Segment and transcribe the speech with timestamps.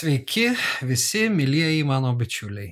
[0.00, 0.46] Sveiki
[0.82, 2.70] visi mylieji mano bičiuliai.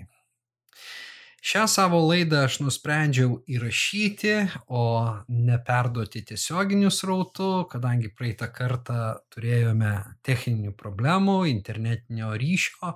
[1.45, 4.31] Šią savo laidą aš nusprendžiau įrašyti,
[4.73, 4.85] o
[5.29, 9.01] ne perduoti tiesioginiu srautu, kadangi praeitą kartą
[9.35, 9.91] turėjome
[10.25, 12.95] techninių problemų, internetinio ryšio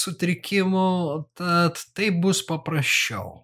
[0.00, 0.90] sutrikimų,
[1.38, 3.36] tad tai bus paprasčiau.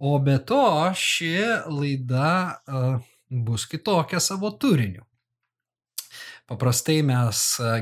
[0.00, 0.62] O be to
[0.96, 1.34] ši
[1.68, 2.32] laida
[3.28, 5.04] bus kitokia savo turiniu.
[6.46, 7.40] Paprastai mes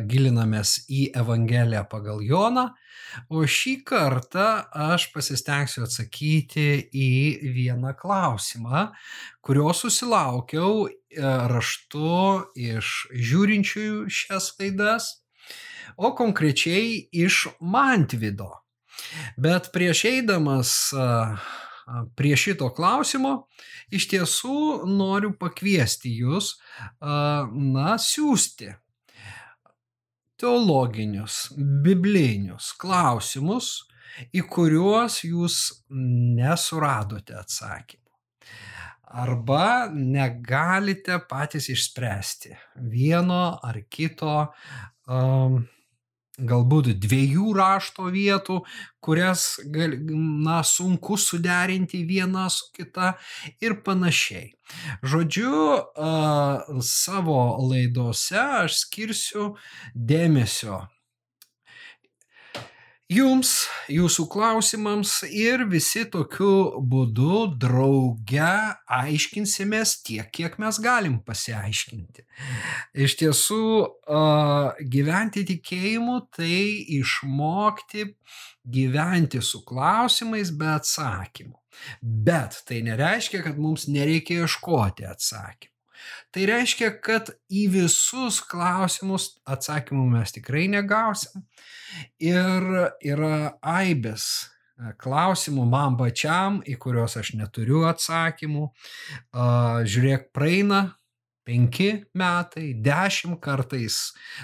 [0.08, 2.70] gilinamės į Evangeliją pagal Joną,
[3.28, 4.46] o šį kartą
[4.86, 7.10] aš pasistengsiu atsakyti į
[7.52, 8.86] vieną klausimą,
[9.44, 10.86] kurio susilaukiau
[11.52, 12.16] raštu
[12.56, 15.10] iš žiūrinčiųjų šias laidas,
[16.00, 18.48] o konkrečiai iš Mantvido.
[19.36, 20.72] Bet prieš eidamas
[22.16, 23.34] prie šito klausimo,
[23.92, 26.54] iš tiesų noriu pakviesti jūs,
[27.00, 28.70] na, siūsti
[30.40, 33.74] teologinius, biblinius klausimus,
[34.34, 35.58] į kuriuos jūs
[35.90, 38.02] nesuradote atsakymų.
[39.14, 42.56] Arba negalite patys išspręsti
[42.90, 44.32] vieno ar kito
[45.06, 45.60] um,
[46.38, 48.60] galbūt dviejų rašto vietų,
[49.04, 49.94] kurias gal,
[50.44, 53.14] na, sunku suderinti vieną su kita
[53.62, 54.54] ir panašiai.
[55.04, 55.54] Žodžiu,
[56.82, 59.52] savo laidose aš skirsiu
[59.94, 60.82] dėmesio
[63.12, 68.52] jums, jūsų klausimams ir visi tokiu būdu drauge
[68.88, 72.24] aiškinsimės tiek, kiek mes galim pasiaiškinti.
[73.04, 73.66] Iš tiesų,
[74.94, 76.56] gyventi tikėjimu tai
[77.00, 78.08] išmokti
[78.64, 81.58] gyventi su klausimais be atsakymų.
[82.00, 85.73] Bet tai nereiškia, kad mums nereikia ieškoti atsakymų.
[86.34, 91.44] Tai reiškia, kad į visus klausimus atsakymų mes tikrai negausim.
[92.22, 92.66] Ir
[93.04, 98.68] yra aibės e, klausimų man pačiam, į kuriuos aš neturiu atsakymų.
[99.94, 100.84] Žiūrėk, praeina
[101.44, 103.98] penki metai, dešimt kartais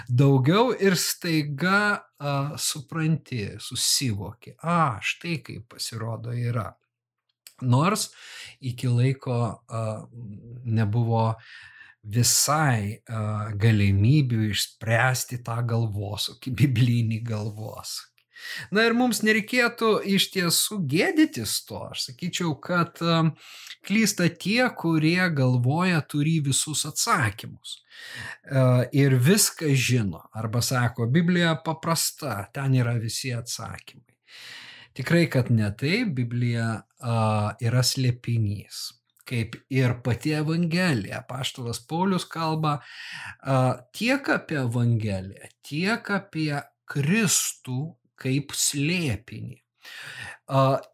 [0.07, 6.69] daugiau ir staiga a, supranti, susivoki, a, štai kaip pasirodo yra.
[7.61, 8.09] Nors
[8.61, 9.83] iki laiko a,
[10.65, 11.25] nebuvo
[12.01, 18.11] visai a, galimybių išspręsti tą galvosūkį, biblinį galvosūkį.
[18.73, 21.83] Na ir mums nereikėtų iš tiesų gėdytis to.
[21.93, 22.97] Aš sakyčiau, kad
[23.85, 27.79] klysta tie, kurie galvoja turi visus atsakymus.
[28.97, 30.25] Ir viską žino.
[30.33, 34.10] Arba sako, Biblija paprasta, ten yra visi atsakymai.
[34.97, 37.19] Tikrai, kad ne taip, Biblija a,
[37.63, 38.89] yra slėpinys
[39.31, 41.21] kaip ir pati Evangelija.
[41.29, 43.57] Paštalas Paulius kalba a,
[43.95, 46.59] tiek apie Evangeliją, tiek apie
[46.91, 47.81] Kristų
[48.21, 49.57] kaip slėpinį.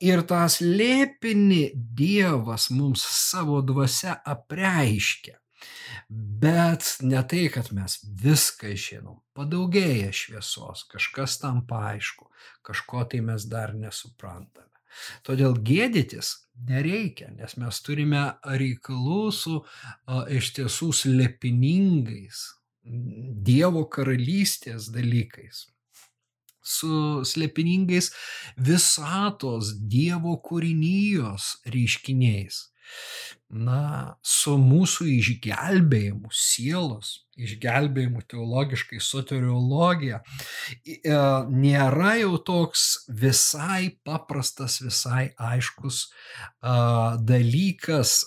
[0.05, 1.63] Ir tą slėpinį
[1.97, 5.35] Dievas mums savo dvasia apreiškia.
[6.09, 12.29] Bet ne tai, kad mes viską žinom, padaugėja šviesos, kažkas tam paaišku,
[12.67, 14.71] kažko tai mes dar nesuprantame.
[15.27, 16.29] Todėl gėdytis
[16.69, 19.57] nereikia, nes mes turime reikalų su
[20.39, 22.45] iš tiesų slėpiningais
[22.87, 25.65] Dievo karalystės dalykais.
[26.63, 28.13] Su slėpiningais
[28.55, 32.61] visatos Dievo kūrinijos reiškiniais
[33.49, 40.21] na, su mūsų išgelbėjimu, sielos išgelbėjimu teologiškai, soteriologija,
[40.83, 41.17] e,
[41.53, 46.07] nėra jau toks visai paprastas, visai aiškus
[47.29, 48.17] dalykas.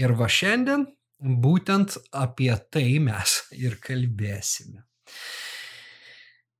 [0.00, 0.88] Ir va šiandien
[1.20, 4.86] būtent apie tai mes ir kalbėsime.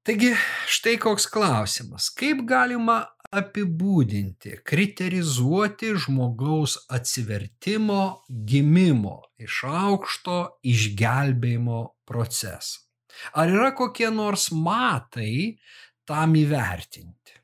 [0.05, 0.33] Taigi,
[0.69, 2.09] štai koks klausimas.
[2.17, 12.87] Kaip galima apibūdinti, kriterizuoti žmogaus atsivertimo, gimimo iš aukšto išgelbėjimo procesą.
[13.39, 15.59] Ar yra kokie nors matai
[16.09, 17.39] tam įvertinti?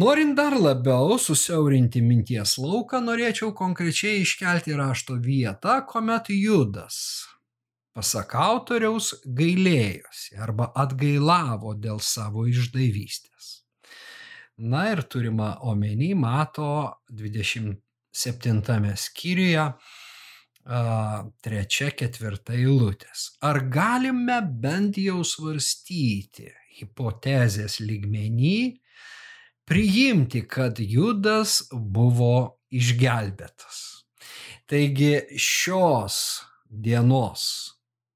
[0.00, 7.26] Norint dar labiau susiaurinti minties lauką, norėčiau konkrečiai iškelti rašto vietą, kuomet Judas,
[7.90, 13.50] pasak autoriaus, gailėjosi arba atgailavo dėl savo išdavystės.
[14.60, 19.64] Na ir turima omeny mato 27 skyriuje
[21.40, 23.30] trečia, ketvirta eilutės.
[23.40, 28.60] Ar galime bent jau svarstyti hipotezės lygmenį,
[29.64, 34.04] priimti, kad Judas buvo išgelbėtas.
[34.68, 37.48] Taigi šios dienos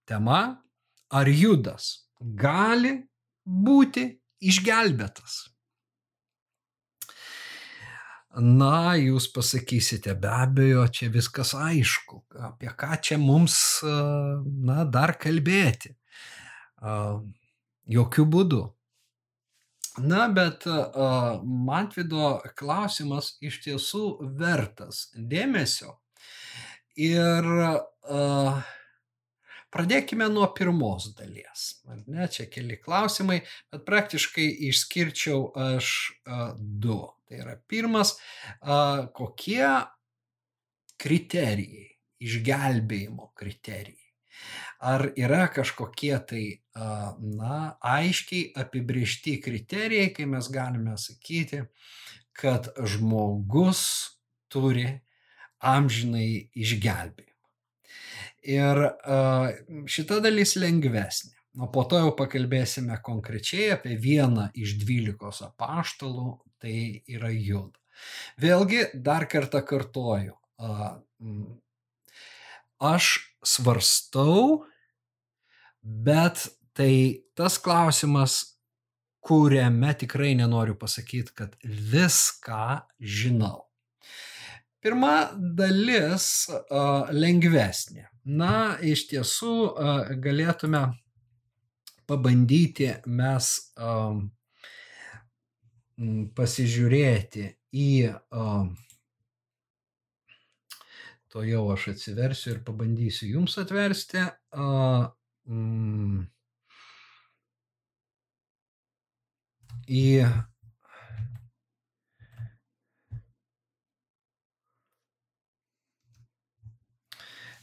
[0.06, 0.61] tema
[1.08, 2.99] ar Judas gali
[3.44, 4.06] būti
[4.44, 5.53] išgelbėtas?
[8.34, 15.94] Na, jūs pasakysite, be abejo, čia viskas aišku, apie ką čia mums, na, dar kalbėti.
[17.94, 18.62] Jokių būdų.
[20.02, 20.66] Na, bet
[21.46, 24.04] Matvido klausimas iš tiesų
[24.40, 25.94] vertas dėmesio.
[26.98, 27.46] Ir
[29.75, 31.84] pradėkime nuo pirmos dalies.
[32.10, 35.94] Ne, čia keli klausimai, bet praktiškai išskirčiau aš
[36.58, 37.04] du.
[37.34, 38.14] Tai yra pirmas,
[39.19, 39.66] kokie
[41.02, 41.88] kriterijai,
[42.22, 44.12] išgelbėjimo kriterijai.
[44.84, 46.44] Ar yra kažkokie tai,
[46.76, 51.64] na, aiškiai apibriešti kriterijai, kai mes galime sakyti,
[52.38, 53.82] kad žmogus
[54.52, 54.86] turi
[55.58, 57.31] amžinai išgelbėjimą.
[58.54, 58.84] Ir
[59.90, 61.34] šita dalis lengvesnė.
[61.54, 67.78] O po to jau pakalbėsime konkrečiai apie vieną iš dvylikos apaštalų, tai yra Juda.
[68.42, 70.34] Vėlgi, dar kartą kartoju,
[72.82, 73.10] aš
[73.46, 74.64] svarstau,
[75.78, 78.40] bet tai tas klausimas,
[79.24, 83.62] kuriame tikrai nenoriu pasakyti, kad viską žinau.
[84.84, 86.50] Pirma dalis
[87.14, 88.10] lengvesnė.
[88.26, 89.54] Na, iš tiesų
[90.20, 90.82] galėtume
[92.08, 94.16] pabandyti mes uh,
[96.34, 98.66] pasižiūrėti į uh,
[101.34, 104.22] to jau aš atsiversiu ir pabandysiu jums atversti.
[104.54, 105.08] Uh,
[105.50, 106.20] mm,
[109.90, 110.04] į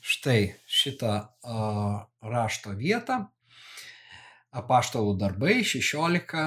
[0.01, 3.23] štai šitą uh, rašto vietą.
[4.51, 6.43] Apaštalų darbai 16,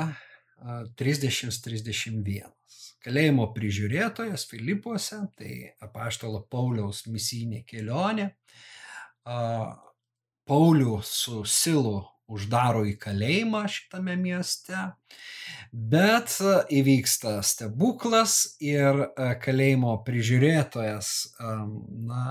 [0.60, 2.52] uh, 30, 31
[3.04, 5.52] kalėjimo prižiūrėtojas Filipuose, tai
[5.84, 8.30] apaštalo Pauliaus misijinė kelionė.
[10.48, 12.00] Paulių su Silu
[12.34, 14.86] uždaro į kalėjimą šitame mieste,
[15.72, 16.38] bet
[16.72, 19.04] įvyksta stebuklas ir
[19.44, 21.12] kalėjimo prižiūrėtojas,
[22.08, 22.24] na,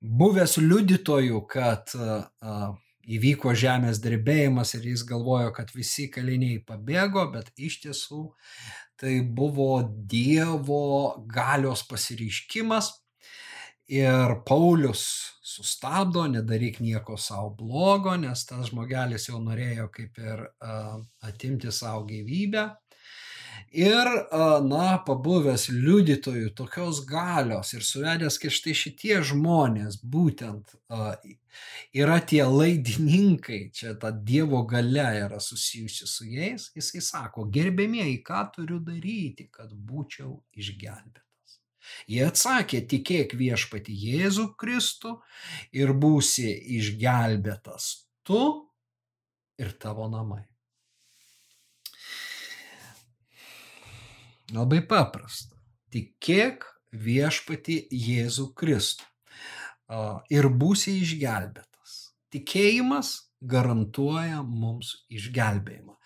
[0.00, 1.96] buvęs liudytojų, kad
[3.08, 8.24] įvyko žemės drebėjimas ir jis galvojo, kad visi kaliniai pabėgo, bet iš tiesų
[9.00, 9.80] tai buvo
[10.10, 12.92] Dievo galios pasireiškimas.
[13.90, 15.02] Ir Paulius
[15.42, 22.04] sustabdo, nedaryk nieko savo blogo, nes tas žmogelis jau norėjo kaip ir uh, atimti savo
[22.06, 22.68] gyvybę.
[23.70, 24.08] Ir,
[24.66, 30.74] na, pabuvęs liudytojų tokios galios ir suvedęs, kad štai šitie žmonės būtent
[31.94, 38.42] yra tie laidininkai, čia ta Dievo gale yra susijusi su jais, jisai sako, gerbėmieji, ką
[38.56, 41.58] turiu daryti, kad būčiau išgelbėtas.
[42.10, 45.20] Jie atsakė, tikėk viešpati Jėzų Kristų
[45.78, 46.50] ir būsi
[46.80, 47.92] išgelbėtas
[48.26, 48.44] tu
[49.62, 50.49] ir tavo namai.
[54.54, 55.56] Labai paprasta.
[55.90, 59.06] Tikėk viešpati Jėzų Kristų
[60.30, 61.98] ir būsi išgelbėtas.
[62.30, 65.96] Tikėjimas garantuoja mums išgelbėjimą.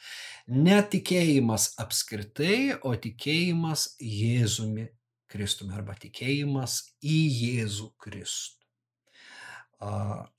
[0.55, 4.89] Ne tikėjimas apskritai, o tikėjimas Jėzumi
[5.35, 8.65] Kristumi arba tikėjimas į Jėzų Kristų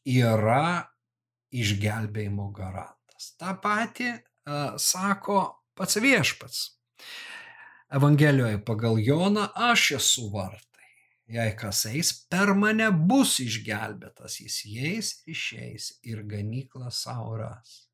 [0.06, 0.86] yra
[1.56, 3.34] išgelbėjimo garantas.
[3.39, 4.12] Ta pati
[4.82, 5.39] sako
[5.75, 6.63] pats viešpats.
[7.96, 10.90] Evangelijoje pagal Joną aš esu vartai.
[11.32, 17.86] Jei kas eis per mane bus išgelbėtas, jis įeis, išeis ir ganyklą savo ras.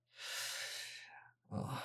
[1.51, 1.77] Oh.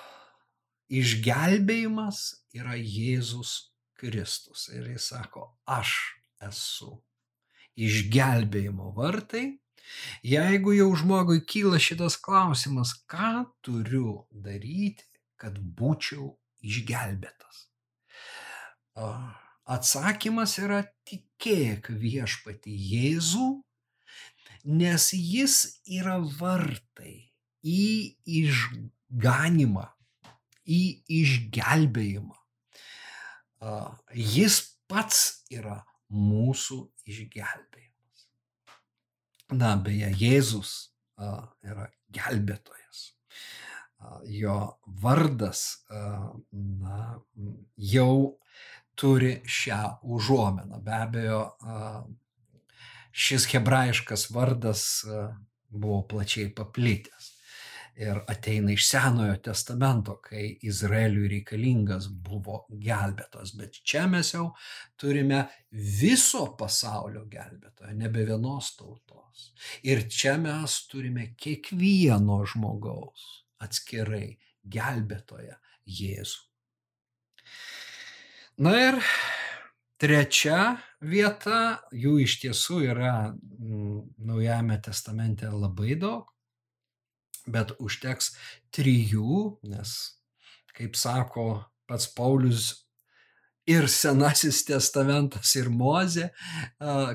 [0.87, 2.23] Išgelbėjimas
[2.55, 3.53] yra Jėzus
[3.99, 4.67] Kristus.
[4.73, 5.93] Ir jis sako, aš
[6.49, 6.97] esu.
[7.77, 9.45] Išgelbėjimo vartai.
[10.25, 15.05] Jeigu jau žmogui kyla šitas klausimas, ką turiu daryti,
[15.39, 16.33] kad būčiau
[16.65, 17.66] išgelbėtas?
[19.67, 23.47] Atsakymas yra tikėk viešpati Jėzų,
[24.67, 27.29] nes jis yra vartai
[27.61, 29.85] į išganimą,
[30.65, 30.81] į
[31.19, 32.39] išgelbėjimą.
[34.13, 35.81] Jis pats yra
[36.13, 38.25] mūsų išgelbėjimas.
[39.57, 40.73] Na, beje, Jėzus
[41.17, 43.05] yra gelbėtojas.
[44.29, 47.17] Jo vardas na,
[47.75, 48.37] jau
[48.97, 50.81] turi šią užuomeną.
[50.83, 51.41] Be abejo,
[53.11, 54.83] šis hebrajiškas vardas
[55.69, 57.33] buvo plačiai paplitęs.
[57.97, 63.55] Ir ateina iš Senojo testamento, kai Izraeliui reikalingas buvo gelbėtos.
[63.57, 64.51] Bet čia mes jau
[65.01, 65.39] turime
[65.71, 69.47] viso pasaulio gelbėtoją, nebe vienos tautos.
[69.81, 73.25] Ir čia mes turime kiekvieno žmogaus
[73.65, 74.35] atskirai
[74.77, 76.46] gelbėtoją Jėzų.
[78.57, 78.95] Na ir
[80.01, 83.11] trečia vieta, jų iš tiesų yra
[84.17, 86.31] Naujame testamente labai daug,
[87.45, 88.31] bet užteks
[88.73, 89.93] trijų, nes,
[90.73, 91.45] kaip sako
[91.85, 92.73] pats Paulius,
[93.69, 96.31] ir Senasis testamentas, ir Mozė,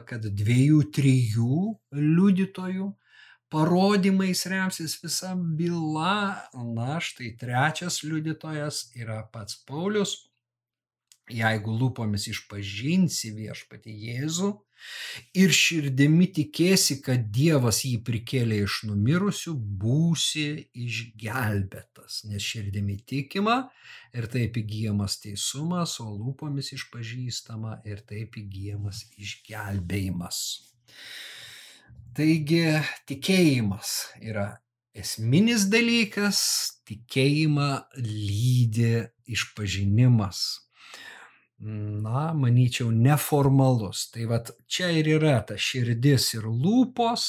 [0.06, 2.90] kad dviejų, trijų liudytojų
[3.50, 6.50] parodymais remsis visa byla.
[6.54, 10.20] Na, štai trečias liudytojas yra pats Paulius.
[11.30, 14.48] Jeigu lūpomis išpažinsi viešpati Jėzų
[15.38, 20.46] ir širdimi tikėsi, kad Dievas jį prikėlė iš numirusių, būsi
[20.82, 23.60] išgelbėtas, nes širdimi tikima
[24.18, 30.42] ir taip įgyjamas teisumas, o lūpomis išpažįstama ir taip įgyjamas išgelbėjimas.
[32.18, 32.66] Taigi
[33.08, 34.48] tikėjimas yra
[34.92, 36.42] esminis dalykas,
[36.90, 37.70] tikėjimą
[38.02, 40.42] lydi išpažinimas
[41.62, 44.10] na, manyčiau, neformalus.
[44.10, 47.26] Tai vad čia ir yra ta širdis ir lūpos.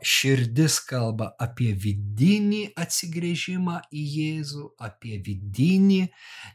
[0.00, 6.06] Širdis kalba apie vidinį atsigrėžimą į Jėzų, apie vidinį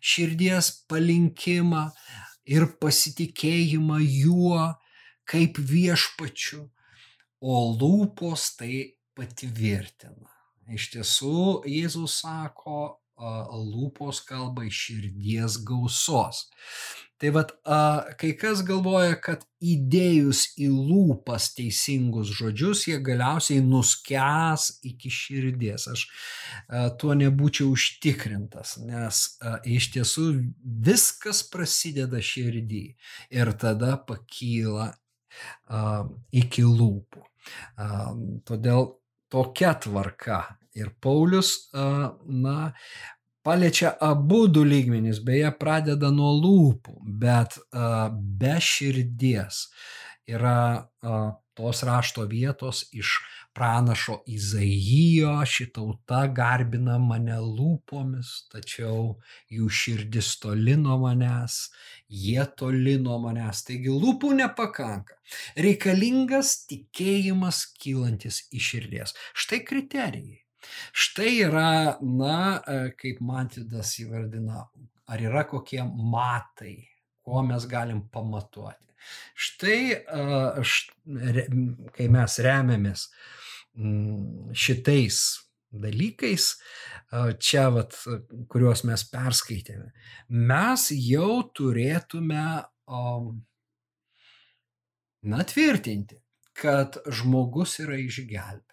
[0.01, 1.85] širdies palinkimą
[2.49, 4.73] ir pasitikėjimą juo
[5.29, 6.65] kaip viešpačiu,
[7.41, 10.31] o lūpos tai patvirtina.
[10.73, 16.49] Iš tiesų, Jėzus sako, lūpos kalba iš širdies gausos.
[17.15, 17.51] Tai vad,
[18.19, 25.87] kai kas galvoja, kad įdėjus į lūpas teisingus žodžius, jie galiausiai nuskęs iki širdies.
[25.93, 26.03] Aš
[26.99, 29.21] tuo nebūčiau užtikrintas, nes
[29.63, 30.25] iš tiesų
[30.59, 32.83] viskas prasideda širdį
[33.31, 34.91] ir tada pakyla
[36.35, 37.23] iki lūpų.
[38.43, 38.91] Todėl
[39.31, 40.43] tokia tvarka
[40.75, 41.69] Ir Paulius,
[42.27, 42.73] na,
[43.45, 49.67] paliečia abu du lygmenys, beje, pradeda nuo lūpų, bet be širdies
[50.27, 50.89] yra
[51.55, 53.15] tos rašto vietos iš
[53.55, 59.15] pranašo Izaijo, ši tauta garbina mane lūpomis, tačiau
[59.47, 61.69] jų širdis toli nuo manęs,
[62.11, 65.15] jie toli nuo manęs, taigi lūpų nepakanka.
[65.55, 69.15] Reikalingas tikėjimas kylantis iš širdies.
[69.31, 70.41] Štai kriterijai.
[70.95, 71.69] Štai yra,
[72.01, 74.65] na, e, kaip Mantidas įvardina,
[75.11, 76.77] ar yra kokie matai,
[77.25, 78.93] ko mes galim pamatuoti.
[79.47, 80.65] Štai, e,
[81.95, 83.07] kai mes remiamės
[83.77, 85.21] mm, šitais
[85.75, 87.97] dalykais, e, čia, vat,
[88.51, 89.91] kuriuos mes perskaitėme,
[90.29, 92.45] mes jau turėtume,
[95.25, 96.21] na, tvirtinti,
[96.55, 98.64] kad žmogus yra išgelbėtas.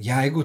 [0.00, 0.44] Jeigu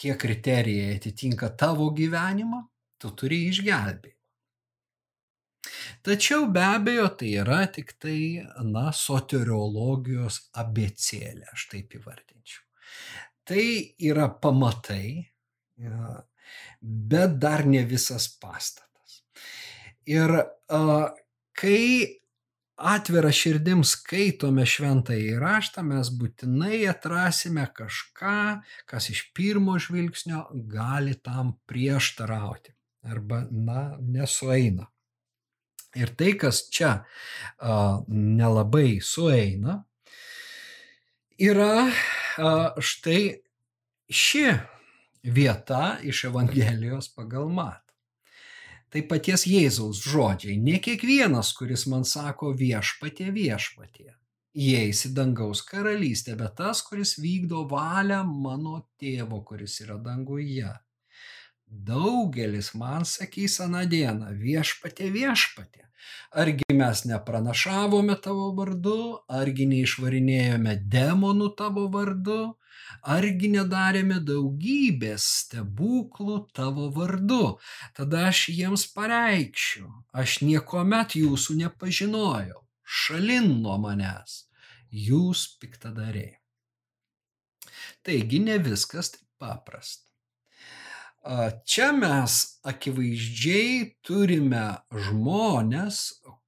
[0.00, 2.64] tie kriterijai atitinka tavo gyvenimą,
[2.98, 4.16] tu turi išgelbėti.
[6.02, 12.64] Tačiau be abejo tai yra tik tai, na, soteriologijos abecėlė, aš taip įvardinčiau.
[13.46, 13.66] Tai
[14.10, 15.06] yra pamatai,
[16.82, 19.22] bet dar ne visas pastatas.
[20.10, 20.34] Ir
[21.58, 21.82] kai
[22.76, 31.56] atvira širdim skaitome šventąjį raštą, mes būtinai atrasime kažką, kas iš pirmo žvilgsnio gali tam
[31.68, 34.88] prieštarauti arba, na, nesueina.
[35.98, 39.82] Ir tai, kas čia a, nelabai sueina,
[41.36, 43.42] yra a, štai
[44.08, 44.46] ši
[45.22, 47.91] vieta iš Evangelijos pagal mat.
[48.92, 50.58] Tai paties Jėzaus žodžiai.
[50.60, 54.10] Ne kiekvienas, kuris man sako viešpatė, viešpatė,
[54.52, 60.74] įeis į dangaus karalystę, bet tas, kuris vykdo valią mano tėvo, kuris yra danguje.
[61.72, 65.86] Daugelis man sakys aną dieną, viešpatė, viešpatė.
[66.42, 68.98] Argi mes nepranašavome tavo vardu,
[69.40, 72.40] argi neišvarinėjome demonų tavo vardu,
[73.14, 77.56] argi nedarėme daugybės stebuklų tavo vardu.
[77.96, 84.44] Tada aš jiems pareikščiau, aš niekuomet jūsų nepažinojau, šalin nuo manęs,
[84.90, 86.38] jūs piktadariai.
[88.02, 90.08] Taigi ne viskas taip paprasta.
[91.70, 95.98] Čia mes akivaizdžiai turime žmonės,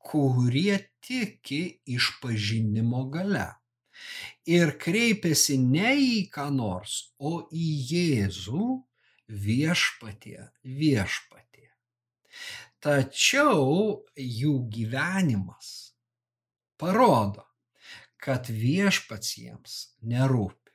[0.02, 3.46] kurie tiki išpažinimo gale.
[4.46, 8.66] Ir kreipiasi ne į ką nors, o į Jėzų
[9.28, 11.70] viešpatie, viešpatie.
[12.84, 15.94] Tačiau jų gyvenimas
[16.76, 17.46] parodo,
[18.20, 20.72] kad viešpats jiems nerūpi.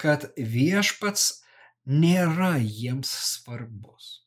[0.00, 1.42] Kad viešpats
[1.84, 4.19] nėra jiems svarbus.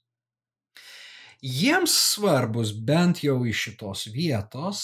[1.44, 4.84] Jiems svarbus bent jau iš šitos vietos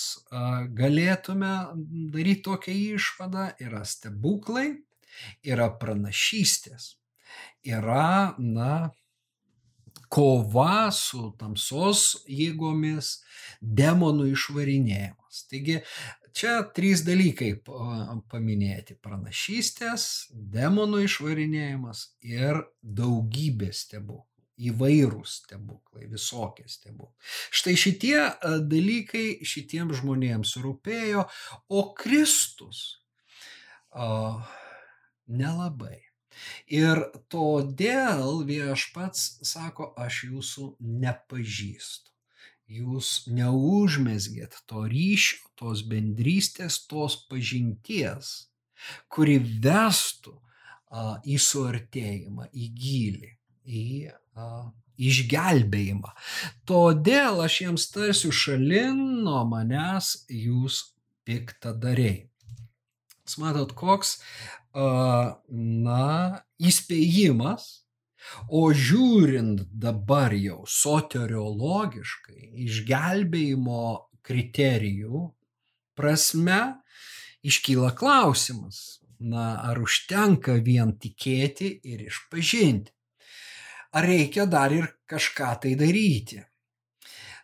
[0.76, 1.52] galėtume
[2.12, 4.66] daryti tokią išvadą yra stebuklai,
[5.48, 6.98] yra pranašystės,
[7.64, 8.92] yra, na,
[10.12, 13.14] kova su tamsos jėgomis,
[13.62, 15.44] demonų išvarinėjimas.
[15.48, 15.80] Taigi
[16.36, 20.10] čia trys dalykai paminėti- pranašystės,
[20.60, 24.29] demonų išvarinėjimas ir daugybė stebuklų.
[24.60, 27.16] Įvairūs stebuklai, visokie stebuklai.
[27.56, 28.18] Štai šitie
[28.68, 31.24] dalykai šitiems žmonėms rūpėjo,
[31.72, 33.00] o Kristus
[33.92, 34.42] o,
[35.28, 36.00] nelabai.
[36.72, 37.02] Ir
[37.32, 42.08] todėl viešpats sako, aš jūsų nepažįstu.
[42.70, 48.52] Jūs neužmesgėt to ryšio, tos bendrystės, tos pažinties,
[49.10, 53.32] kuri vestų a, į suartėjimą, į gilį,
[53.66, 53.84] į
[55.00, 56.14] išgelbėjimą.
[56.68, 60.82] Todėl aš jiems tarsiu šalin nuo manęs jūs
[61.28, 62.26] piktadariai.
[63.24, 64.18] Jūs matot, koks
[64.76, 67.70] na, įspėjimas,
[68.52, 73.84] o žiūrint dabar jau soteriologiškai, išgelbėjimo
[74.26, 75.30] kriterijų
[75.98, 76.60] prasme,
[77.44, 82.94] iškyla klausimas, na, ar užtenka vien tikėti ir išpažinti.
[83.94, 86.44] Reikia dar ir kažką tai daryti?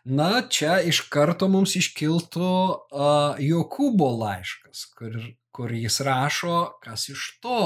[0.06, 5.16] Na, čia iš karto mums iškiltų uh, Jokūbo laiškas, kur
[5.56, 7.60] kur jis rašo, kas iš to,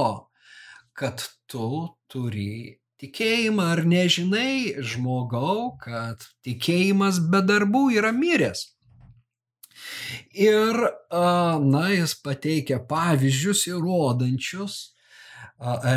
[0.95, 1.71] kad tu
[2.13, 8.69] turi tikėjimą ar nežinai žmogau, kad tikėjimas be darbų yra miręs.
[10.47, 10.79] Ir,
[11.11, 14.77] na, jis pateikia pavyzdžius įrodančius,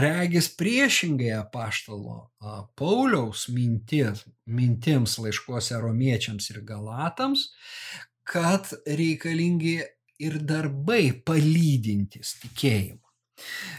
[0.04, 2.32] regis priešingai apaštalo
[2.76, 7.48] Pauliaus mintis, mintims laiškuose romiečiams ir galatams,
[8.24, 9.80] kad reikalingi
[10.24, 13.00] ir darbai palydintys tikėjimą.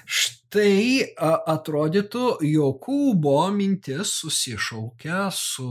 [0.05, 5.69] Štai atrodytų, Jokūbo mintis susišaukia su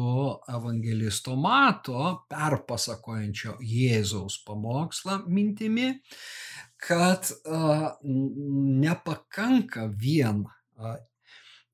[0.49, 5.91] evangelisto Mato perpasakojančio Jėzaus pamokslą mintimi,
[6.83, 7.95] kad a,
[8.83, 10.43] nepakanka vien
[10.77, 10.95] a,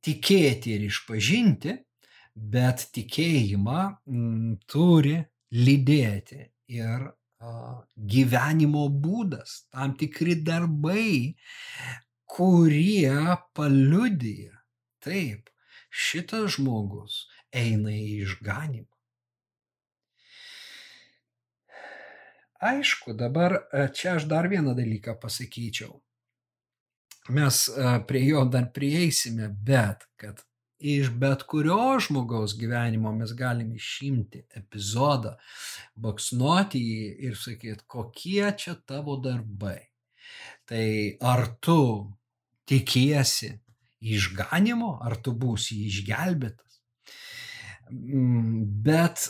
[0.06, 1.76] tikėti ir išpažinti,
[2.36, 5.18] bet tikėjimą m, turi
[5.56, 7.10] lydėti ir
[8.14, 11.36] gyvenimo būdas, tam tikri darbai,
[12.28, 14.60] kurie paliudyja,
[15.04, 15.50] taip,
[15.90, 17.24] šitas žmogus
[17.56, 18.99] eina į išganimą.
[22.60, 25.94] Aišku, dabar e, čia aš dar vieną dalyką pasakyčiau.
[27.32, 30.44] Mes e, prie jo dar prieisime, bet kad
[30.80, 35.36] iš bet kurio žmogaus gyvenimo mes galim išimti epizodą,
[35.96, 39.80] baksnuoti jį ir sakyti, kokie čia tavo darbai.
[40.68, 40.86] Tai
[41.32, 41.80] ar tu
[42.68, 43.54] tikiesi
[44.00, 46.69] išganimo, ar tu būsi išgelbėtas.
[47.90, 49.26] Mm, bet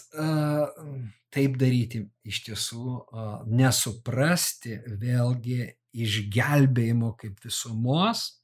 [1.30, 2.96] taip daryti iš tiesų
[3.48, 5.62] nesuprasti vėlgi
[5.94, 8.42] išgelbėjimo kaip visumos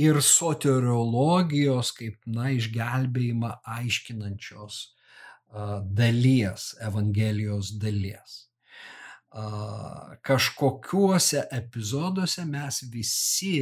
[0.00, 4.82] ir soteriologijos kaip, na, išgelbėjimą aiškinančios
[5.96, 8.36] dalies, Evangelijos dalies.
[10.26, 13.56] Kažkokiuose epizoduose mes visi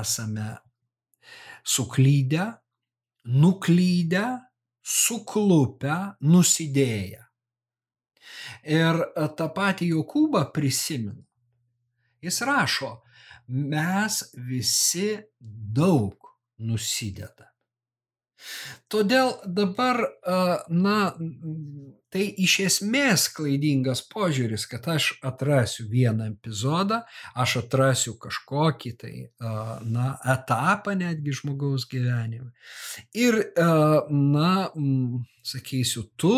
[0.00, 0.48] esame
[1.64, 2.52] suklydę,
[3.24, 4.24] nuklydę,
[4.84, 7.22] suklupę, nusidėję.
[8.68, 9.00] Ir
[9.36, 11.24] tą patį Jokūbą prisimenu.
[12.24, 12.90] Jis rašo,
[13.48, 17.53] mes visi daug nusideda.
[18.92, 20.00] Todėl dabar,
[20.68, 20.98] na,
[22.14, 27.00] tai iš esmės klaidingas požiūris, kad aš atrasiu vieną epizodą,
[27.34, 29.14] aš atrasiu kažkokį tai,
[29.88, 32.52] na, etapą netgi žmogaus gyvenime.
[33.18, 33.40] Ir,
[34.10, 34.52] na,
[35.42, 36.36] sakysiu, tu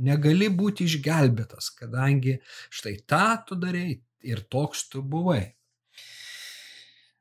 [0.00, 2.38] negali būti išgelbėtas, kadangi
[2.72, 4.00] štai tą tu darėjai
[4.32, 5.42] ir toks tu buvai.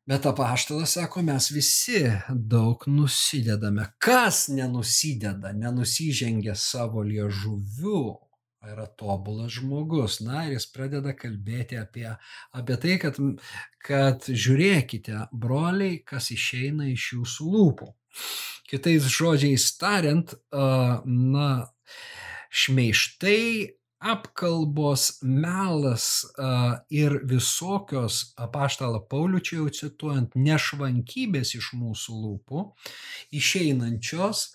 [0.09, 3.83] Bet apaštalas sako, mes visi daug nusidedame.
[4.01, 8.15] Kas nenusideda, nenusižengia savo liežuviu,
[8.71, 10.17] yra tobulas žmogus.
[10.25, 12.07] Na ir jis pradeda kalbėti apie,
[12.57, 13.21] apie tai, kad,
[13.85, 17.93] kad žiūrėkite, broliai, kas išeina iš jūsų lūpų.
[18.71, 20.33] Kitais žodžiais tariant,
[21.05, 21.51] na,
[22.49, 26.23] šmeištai, apkalbos, melas
[26.89, 32.63] ir visokios apaštalą Paulių čia jau cituojant, nešvankybės iš mūsų lūpų,
[33.35, 34.45] išeinančios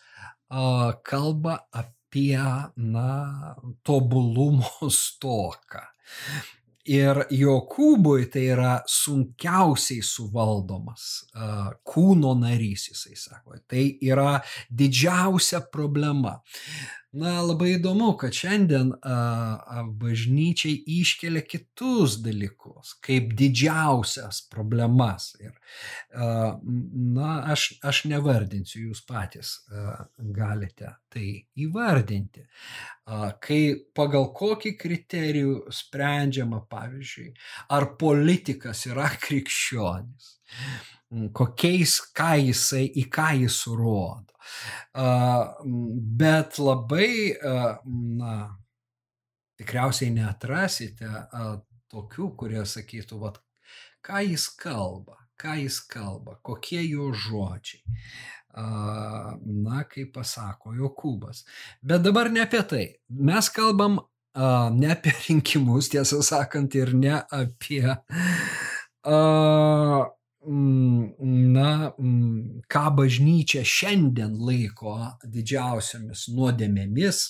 [1.05, 2.41] kalba apie
[2.77, 5.85] na, tobulumo stoką.
[6.85, 11.25] Ir Jokūbui tai yra sunkiausiai suvaldomas
[11.89, 13.57] kūno narys, jisai sako.
[13.65, 14.35] Tai yra
[14.69, 16.43] didžiausia problema.
[17.15, 25.29] Na, labai įdomu, kad šiandien a, a, bažnyčiai iškelia kitus dalykus, kaip didžiausias problemas.
[25.39, 25.53] Ir,
[26.11, 31.29] a, na, aš, aš nevardinsiu, jūs patys a, galite tai
[31.63, 32.43] įvardinti.
[33.07, 33.61] A, kai
[33.95, 37.31] pagal kokį kriterijų sprendžiama, pavyzdžiui,
[37.79, 40.35] ar politikas yra krikščionis,
[41.37, 44.35] kokiais, ką jisai, į ką jis rodo
[46.19, 47.35] Bet labai,
[48.19, 48.35] na,
[49.59, 51.09] tikriausiai neatrasite
[51.93, 53.41] tokių, kurie sakytų, vat,
[54.05, 57.83] ką jis kalba, ką jis kalba, kokie jo žodžiai.
[58.55, 61.43] Na, kaip pasako Jokūbas.
[61.83, 62.85] Bet dabar ne apie tai.
[63.11, 63.99] Mes kalbam
[64.79, 67.89] ne apie rinkimus, tiesą sakant, ir ne apie
[69.05, 70.07] Mm,
[70.47, 77.23] na, mm, ką bažnyčia šiandien laiko didžiausiamis nuodėmėmis,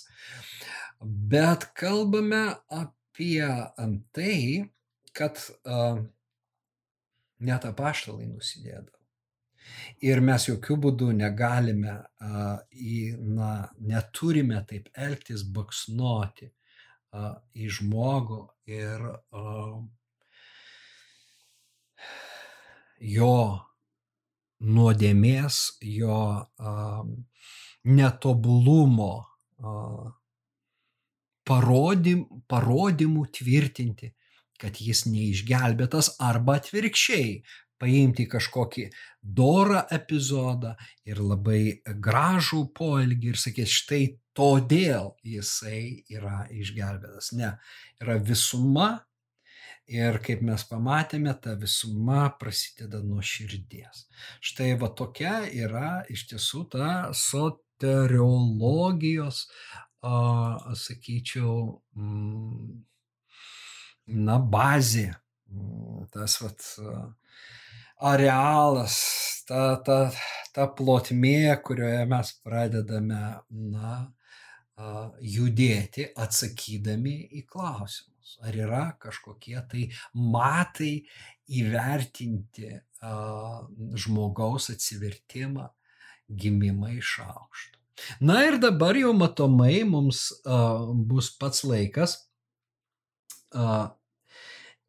[1.31, 3.47] bet kalbame apie
[4.17, 4.41] tai,
[5.15, 5.39] kad
[7.45, 9.01] net apaštalai nusidėdavo.
[10.05, 11.95] Ir mes jokių būdų negalime,
[13.39, 19.79] na, neturime taip elgtis, baksnuoti uh, į žmogų ir uh,
[23.05, 23.37] jo
[24.65, 27.01] nuodėmės, jo uh,
[27.85, 30.13] netobulumo uh,
[31.45, 34.15] parodym, parodymų tvirtinti,
[34.61, 37.43] kad jis neišgelbėtas arba atvirkščiai
[37.81, 38.85] paimti kažkokį
[39.21, 44.05] dorą epizodą ir labai gražų poelgį ir sakyti, štai
[44.37, 47.33] todėl jisai yra išgelbėtas.
[47.37, 47.55] Ne,
[48.01, 48.89] yra visuma
[49.85, 54.09] Ir kaip mes pamatėme, ta visuma prasideda nuo širdies.
[54.41, 59.45] Štai va tokia yra iš tiesų ta soteriologijos,
[60.01, 62.81] a, sakyčiau, m,
[64.07, 65.15] na, bazė.
[66.17, 66.65] Tas vat
[68.01, 68.97] arealas,
[69.49, 70.13] ta, ta,
[70.57, 74.13] ta plotmė, kurioje mes pradedame, na,
[75.21, 81.05] judėti atsakydami į klausimą ar yra kažkokie tai matai
[81.53, 82.73] įvertinti
[84.01, 85.69] žmogaus atsivertimą,
[86.29, 87.79] gimimą iš aukšto.
[88.25, 90.27] Na ir dabar jau matomai mums
[91.11, 92.17] bus pats laikas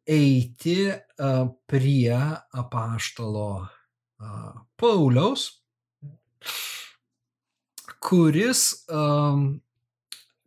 [0.06, 0.78] eiti
[1.70, 2.18] prie
[2.62, 3.50] apaštalo
[4.80, 5.44] Pauliaus,
[8.00, 9.02] kuris a,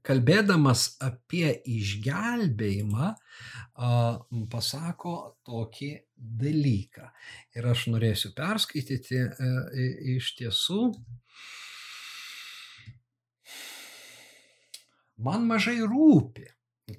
[0.10, 3.13] kalbėdamas apie išgelbėjimą,
[4.50, 7.10] pasako tokį dalyką.
[7.56, 9.52] Ir aš norėsiu perskaityti e,
[10.17, 10.82] iš tiesų.
[15.19, 16.48] Man mažai rūpi,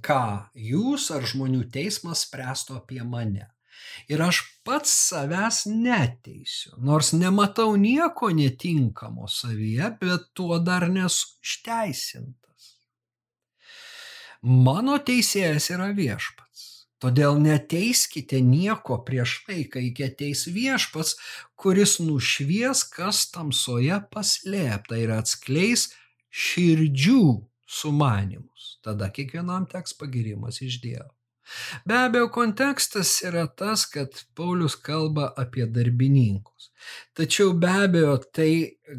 [0.05, 3.49] ką jūs ar žmonių teismas spręstų apie mane.
[4.13, 12.50] Ir aš pats savęs neteisiu, nors nematau nieko netinkamo savyje, bet tuo dar nesu išteisinta.
[14.43, 16.87] Mano teisėjas yra viešpats.
[17.01, 21.15] Todėl neteiskite nieko prieš tai, kai ateis viešpats,
[21.57, 25.91] kuris nušvies, kas tamsoje paslėpta ir atskleis
[26.31, 27.23] širdžių
[27.69, 28.77] sumanimus.
[28.85, 31.13] Tada kiekvienam teks pagirimas iš Dievo.
[31.85, 36.71] Be abejo, kontekstas yra tas, kad Paulius kalba apie darbininkus.
[37.17, 38.51] Tačiau be abejo, tai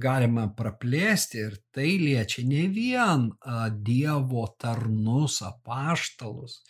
[0.02, 3.28] galima praplėsti ir tai liečia ne vien
[3.88, 6.62] Dievo tarnus, apaštalus,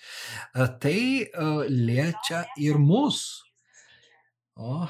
[0.81, 1.27] tai
[1.69, 3.23] liečia ir mus.
[4.55, 4.85] O,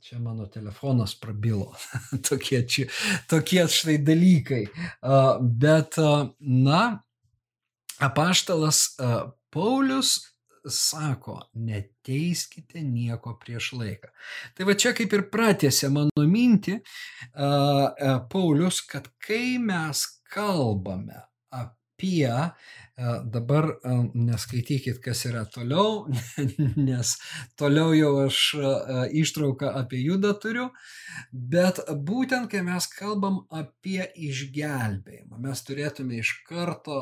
[0.00, 1.72] čia mano telefonas prabilo,
[2.28, 2.86] tokie, čia,
[3.30, 4.62] tokie štai dalykai.
[5.40, 5.98] Bet,
[6.40, 6.82] na,
[8.04, 8.86] apaštalas
[9.54, 10.16] Paulius
[10.64, 14.08] sako, neteiskite nieko prieš laiką.
[14.56, 16.78] Tai va čia kaip ir pratėsi mano mintį
[18.32, 21.20] Paulius, kad kai mes kalbame
[21.52, 22.32] apie
[22.96, 23.72] Dabar
[24.14, 26.04] neskaitykit, kas yra toliau,
[26.88, 27.14] nes
[27.58, 28.42] toliau jau aš
[29.18, 30.68] ištrauką apie judą turiu,
[31.32, 37.00] bet būtent kai mes kalbam apie išgelbėjimą, mes turėtume iš karto,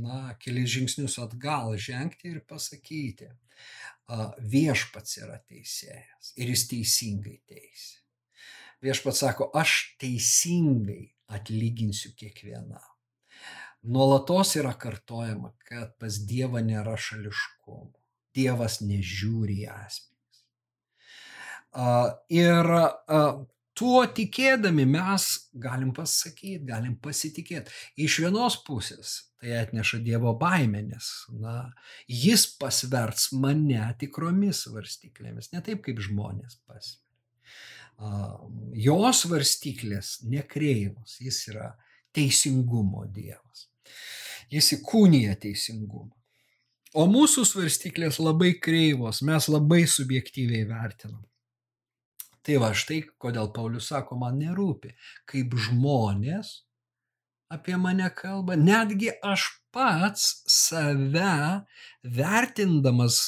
[0.00, 3.28] na, kelias žingsnius atgal žengti ir pasakyti,
[4.40, 8.00] viešpats yra teisėjas ir jis teisingai teisė.
[8.84, 12.93] Viešpats sako, aš teisingai atlyginsiu kiekvienam
[13.84, 17.92] nuolatos yra kartojama, kad pas Dievą nėra šališkumo.
[18.34, 20.40] Dievas nežiūri į asmenys.
[22.34, 22.70] Ir
[23.78, 27.70] tuo tikėdami mes galim pasakyti, galim pasitikėti.
[28.02, 31.74] Iš vienos pusės tai atneša Dievo baimę, nes na,
[32.08, 37.02] jis pasverts mane tikromis svarstyklėmis, ne taip kaip žmonės pasveria.
[38.74, 41.68] Jos svarstyklės nekreivos, jis yra
[42.14, 43.68] teisingumo Dievas.
[44.52, 46.12] Jis įkūnija teisingumą.
[46.94, 51.24] O mūsų svarstyklės labai kreivos, mes labai subjektyviai vertinam.
[52.44, 54.92] Tai va štai, kodėl Paulius sako, man nerūpi,
[55.26, 56.60] kaip žmonės
[57.54, 61.64] apie mane kalba, netgi aš pats save
[62.04, 63.18] vertindamas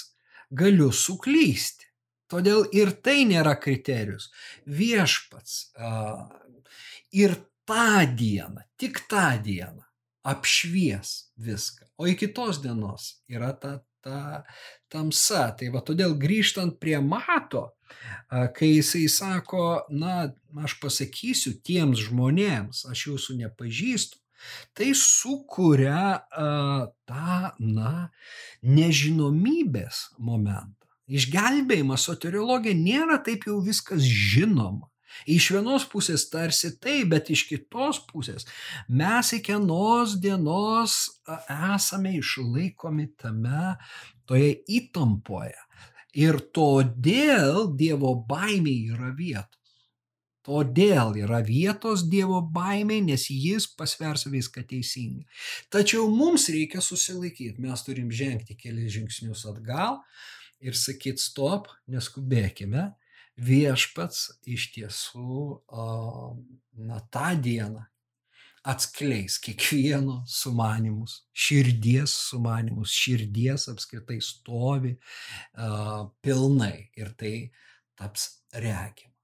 [0.55, 1.88] galiu suklysti.
[2.31, 4.29] Todėl ir tai nėra kriterijus.
[4.66, 5.59] Viešpats
[7.14, 7.35] ir
[7.66, 9.86] tą dieną, tik tą dieną
[10.27, 11.87] apšvies viską.
[11.97, 14.43] O iki tos dienos yra ta, ta
[14.93, 15.49] tamsa.
[15.59, 17.69] Tai va todėl grįžtant prie mato,
[18.29, 20.31] kai jisai sako, na,
[20.62, 24.19] aš pasakysiu tiems žmonėms, aš jūsų nepažįstu,
[24.77, 28.11] tai sukuria uh, tą, na,
[28.62, 30.75] nežinomybės momentą.
[31.07, 34.91] Išgelbėjimas soteriologija nėra taip jau viskas žinoma.
[35.27, 38.47] Iš vienos pusės tarsi tai, bet iš kitos pusės
[38.89, 43.77] mes iki vienos dienos esame išlaikomi tame,
[44.27, 45.57] toje įtampoje.
[46.17, 49.57] Ir todėl Dievo baimė yra vietos.
[50.47, 55.27] Todėl yra vietos Dievo baimiai, nes jis pasvers viską teisingai.
[55.71, 59.99] Tačiau mums reikia susilaikyti, mes turim žengti kelias žingsnius atgal
[60.63, 62.93] ir sakyti stop, neskubėkime
[63.37, 65.42] viešpats iš tiesų,
[66.88, 67.85] na, tą dieną
[68.66, 77.35] atskleis kiekvieno sumanimus, širdies sumanimus, širdies apskritai stovi uh, pilnai ir tai
[77.99, 79.14] taps regima.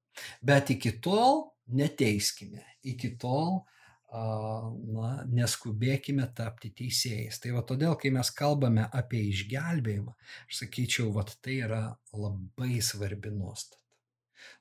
[0.44, 7.42] Bet iki tol neteiskime, iki tol uh, na, neskubėkime tapti teisėjais.
[7.42, 10.14] Tai va todėl, kai mes kalbame apie išgelbėjimą,
[10.46, 13.81] aš sakyčiau, va tai yra labai svarbi nuostata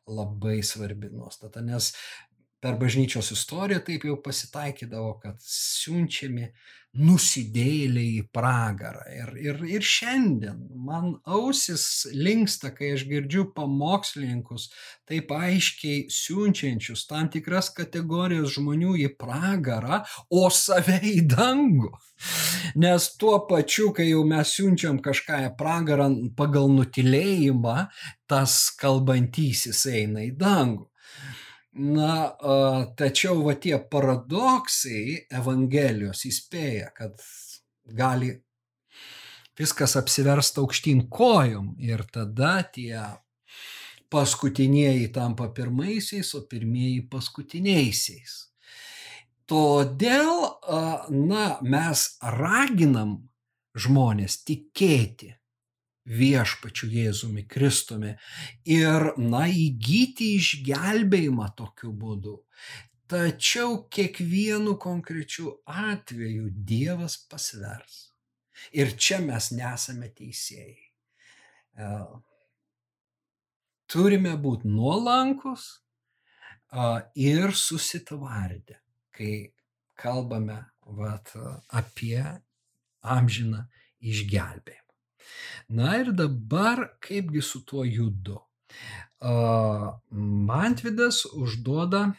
[0.07, 1.93] labai svarbi nuostata, nes
[2.61, 6.51] per bažnyčios istoriją taip jau pasitaikydavo, kad siunčiami
[6.91, 9.05] nusidėliai į pragarą.
[9.15, 14.67] Ir, ir, ir šiandien man ausis linksta, kai aš girdžiu pamokslininkus
[15.07, 21.93] taip aiškiai siunčiančius tam tikras kategorijas žmonių į pragarą, o save į dangų.
[22.83, 27.87] Nes tuo pačiu, kai jau mes siunčiam kažką į pragarą pagal nutilėjimą,
[28.29, 30.91] tas kalbantysis eina į dangų.
[31.71, 32.35] Na,
[32.99, 37.15] tačiau va tie paradoksai Evangelijos įspėja, kad
[37.87, 38.33] gali
[39.55, 42.99] viskas apsiversta aukštyn kojom ir tada tie
[44.11, 48.33] paskutinieji tampa pirmaisiais, o pirmieji paskutiniaisiais.
[49.47, 50.31] Todėl,
[51.11, 52.03] na, mes
[52.35, 53.15] raginam
[53.79, 55.37] žmonės tikėti
[56.05, 58.15] viešpačiu Jėzumi Kristumi
[58.65, 62.37] ir, na, įgyti išgelbėjimą tokiu būdu.
[63.11, 68.07] Tačiau kiekvienu konkrečiu atveju Dievas pasvers.
[68.71, 70.85] Ir čia mes nesame teisėjai.
[71.75, 71.89] E,
[73.91, 75.81] turime būti nuolankus
[77.19, 78.77] ir susitvardę,
[79.11, 79.51] kai
[79.99, 81.33] kalbame vat,
[81.67, 82.21] apie
[83.01, 83.65] amžiną
[83.99, 84.80] išgelbėjimą.
[85.69, 88.39] Na ir dabar kaipgi su tuo judu?
[90.47, 92.11] Mantvidas užduoda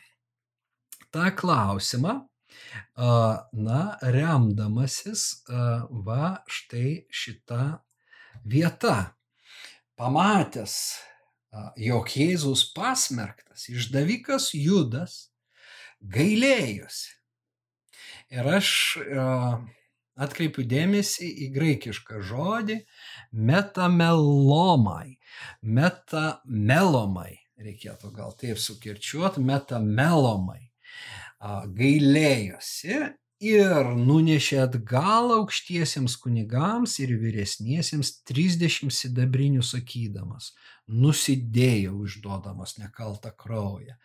[1.13, 2.21] tą klausimą,
[2.97, 5.45] na, remdamasis
[6.07, 7.65] va štai šitą
[8.45, 8.97] vietą.
[9.99, 10.77] Pamatęs,
[11.77, 15.29] jog Jėzus pasmerktas, išdavikas Judas
[16.01, 17.13] gailėjosi.
[18.33, 18.69] Ir aš
[20.17, 22.79] atkreipiu dėmesį į graikišką žodį
[23.33, 25.17] metamelomai.
[25.63, 30.61] Metamelomai, reikėtų gal taip sukirčiuoti, metamelomai.
[31.43, 32.99] Gailėjosi
[33.43, 40.53] ir nunešė atgal aukštiesiems kunigams ir vyresniesiems 30 sidabrinių sakydamas,
[40.87, 43.99] nusidėjau išduodamas nekaltą kraują.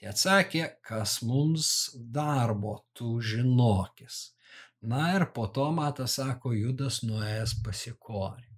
[0.00, 4.30] Tie atsakė, kas mums darbo, tu žinokis.
[4.80, 8.49] Na ir po to Matas sako, Judas nuėjęs pasikorė.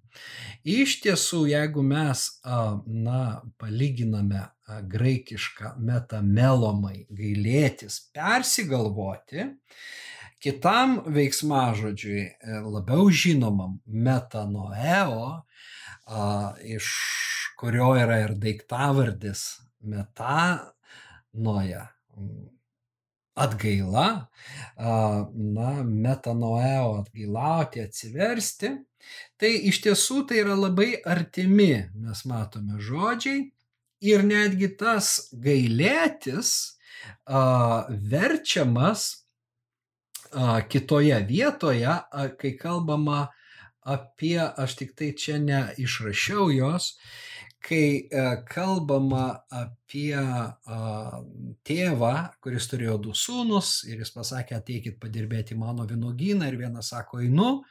[0.63, 4.45] Iš tiesų, jeigu mes, na, palyginame
[4.89, 9.49] graikišką metamelomai gailėtis, persigalvoti,
[10.43, 15.43] kitam veiksmažodžiui e, labiau žinomam metanoeo,
[16.67, 16.87] iš
[17.59, 19.43] kurio yra ir daiktavardis
[19.87, 21.85] metanoja,
[23.35, 24.07] atgaila,
[24.77, 28.75] na, metanoeo atgailauti, atsiversti,
[29.41, 33.49] tai iš tiesų tai yra labai artimi, mes matome žodžiai.
[34.03, 36.49] Ir netgi tas gailėtis
[38.11, 39.05] verčiamas
[40.67, 41.93] kitoje vietoje,
[42.39, 43.29] kai kalbama
[43.83, 46.93] apie, aš tik tai čia neišrašiau jos,
[47.63, 50.19] kai e, kalbama apie
[51.67, 52.13] tėvą,
[52.43, 57.61] kuris turėjo du sūnus ir jis pasakė, ateikit padirbėti mano vynogyną ir vienas sako, einu,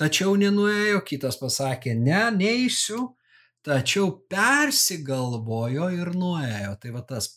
[0.00, 3.08] tačiau nenuėjo, kitas pasakė, ne, neįsiu,
[3.66, 6.76] tačiau persigalvojo ir nuėjo.
[6.82, 7.30] Tai va tas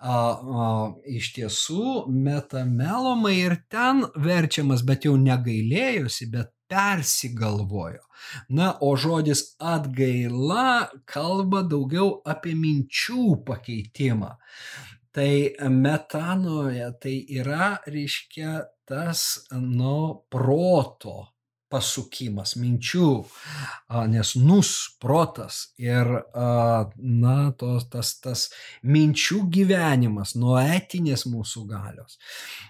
[0.00, 0.68] a, a,
[1.06, 8.02] iš tiesų metamelomai ir ten verčiamas, bet jau negailėjosi, bet persigalvojo.
[8.54, 14.36] Na, o žodis atgaila kalba daugiau apie minčių pakeitimą.
[15.10, 15.32] Tai
[15.74, 21.29] metanoje tai yra, reiškia, tas, nu, proto
[21.70, 23.08] pasukimas minčių,
[24.10, 28.44] nes nus protas ir, na, tos, tas, tas
[28.82, 32.18] minčių gyvenimas nuo etinės mūsų galios.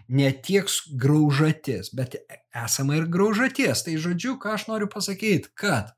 [0.08, 0.68] Ne tiek
[1.00, 2.18] graužatis, bet
[2.54, 3.84] esama ir graužaties.
[3.86, 5.94] Tai žodžiu, ką aš noriu pasakyti, kad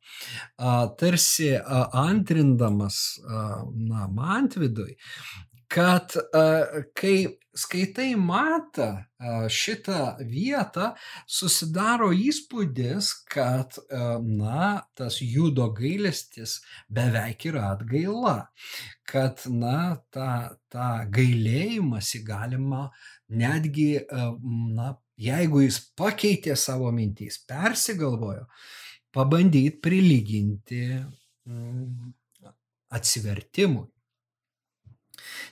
[1.01, 4.95] tarsi antrindamas, na, Mantvidui,
[5.73, 6.15] kad
[6.99, 7.17] kai
[7.53, 8.89] skaitai matą
[9.53, 10.93] šitą vietą,
[11.29, 13.77] susidaro įspūdis, kad,
[14.25, 16.61] na, tas judo gailestis
[16.93, 18.37] beveik yra atgaila,
[19.09, 20.31] kad, na, tą,
[20.73, 22.87] tą gailėjimąsi galima
[23.29, 23.91] netgi,
[24.77, 28.49] na, jeigu jis pakeitė savo mintys, persigalvojo,
[29.13, 32.13] pabandyti prilyginti mm,
[32.97, 33.91] atsivertimui.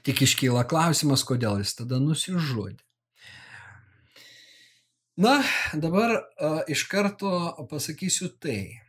[0.06, 2.82] Tik iškyla klausimas, kodėl jis tada nusižudė.
[5.20, 5.40] Na,
[5.76, 7.32] dabar a, iš karto
[7.68, 8.80] pasakysiu tai,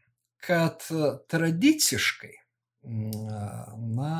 [0.42, 0.86] kad
[1.30, 2.34] tradiciškai,
[2.82, 4.14] na,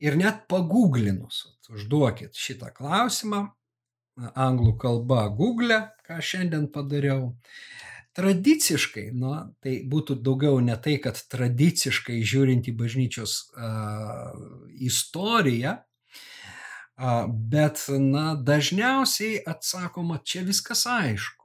[0.00, 3.44] ir net paguglinus, užduokit šitą klausimą,
[4.34, 7.34] anglų kalba Google, ką šiandien padariau,
[8.16, 14.32] tradiciškai, nu, tai būtų daugiau ne tai, kad tradiciškai žiūrint į bažnyčios uh,
[14.82, 21.38] istoriją, uh, bet, na, dažniausiai atsakoma, čia viskas aišku.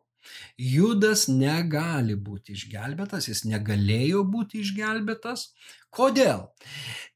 [0.58, 5.52] Judas negali būti išgelbėtas, jis negalėjo būti išgelbėtas.
[5.94, 6.48] Kodėl?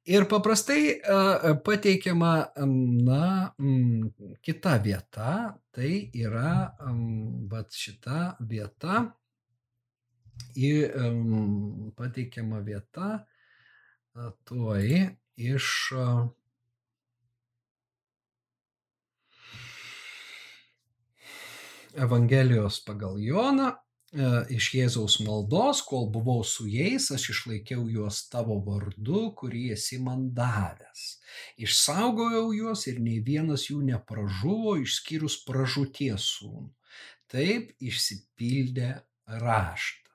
[0.09, 3.23] Ir paprastai uh, pateikiama, na,
[3.57, 4.11] um,
[4.45, 5.33] kita vieta,
[5.75, 9.09] tai yra, um, šita vieta,
[10.59, 13.11] į um, pateikiama vieta
[14.49, 15.67] tuoj iš
[21.99, 23.71] Evangelijos pagal Joną,
[24.49, 30.29] iš Jėzaus maldos, kol buvau su jais, aš išlaikiau juos tavo vardu, kurį esi man
[30.37, 31.19] davęs.
[31.61, 36.69] Išsaugojau juos ir nei vienas jų nepražuvo, išskyrus pražūties sūnų.
[37.29, 38.93] Taip išsipildė
[39.29, 40.08] raštas.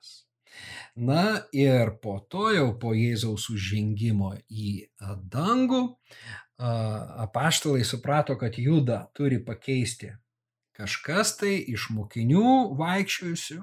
[0.95, 4.87] Na ir po to jau po Jėzaus užžengimo į
[5.31, 5.81] dangų,
[6.57, 10.13] apaštalai suprato, kad juda turi pakeisti
[10.75, 13.59] kažkas tai iš mokinių vaikščiojusių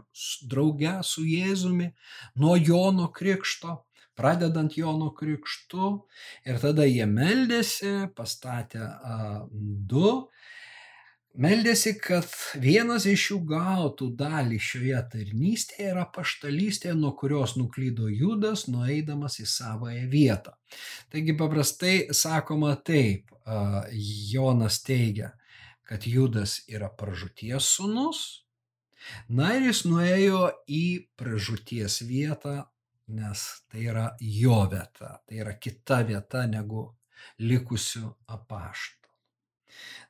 [0.48, 1.90] drauge su Jėzumi
[2.40, 3.78] nuo Jono krikšto,
[4.16, 5.90] pradedant Jono krikštu.
[6.48, 9.18] Ir tada jie meldėsi, pastatė a,
[9.52, 10.28] du
[11.32, 12.28] Meldėsi, kad
[12.60, 19.46] vienas iš jų gautų dalį šioje tarnystėje yra paštalystė, nuo kurios nuklydo Judas, nueidamas į
[19.48, 20.52] savąją vietą.
[21.08, 23.32] Taigi paprastai sakoma taip,
[24.28, 25.32] Jonas teigia,
[25.88, 28.44] kad Judas yra pražūties sunus,
[29.32, 30.84] na ir jis nuėjo į
[31.16, 32.58] pražūties vietą,
[33.08, 36.90] nes tai yra jo vieta, tai yra kita vieta negu
[37.40, 38.04] likusių
[38.36, 39.01] apaštų.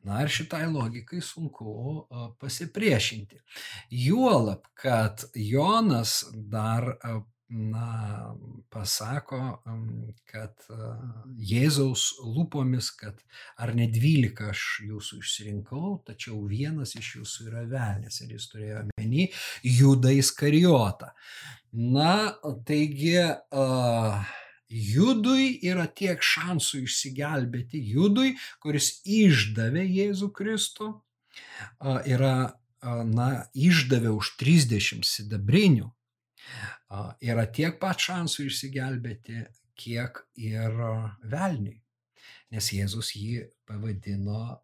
[0.07, 2.07] Na ir šitai logikai sunku
[2.41, 3.39] pasipriešinti.
[3.91, 6.89] Juolab, kad Jonas dar
[7.53, 8.33] na,
[8.73, 9.39] pasako,
[10.31, 10.67] kad
[11.37, 13.19] Jėzaus lūpomis, kad
[13.61, 18.85] ar ne dvylika aš jūsų išsirinkau, tačiau vienas iš jūsų yra velnės ir jis turėjo
[18.95, 19.29] menį
[19.69, 21.13] Judą Iskarijotą.
[21.73, 22.15] Na,
[22.69, 24.33] taigi, uh,
[24.73, 30.89] Judui yra tiek šansų išsigelbėti, Judui, kuris išdavė Jėzų Kristų,
[32.09, 32.37] yra,
[33.13, 35.91] na, išdavė už 30 sidabrinių,
[37.21, 39.45] yra tiek pat šansų išsigelbėti,
[39.83, 40.79] kiek ir
[41.25, 41.81] velniui,
[42.53, 44.63] nes Jėzus jį pavadino